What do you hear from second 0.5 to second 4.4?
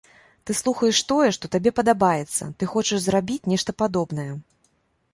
слухаеш тое, што табе падабаецца, ты хочаш зрабіць нешта падобнае.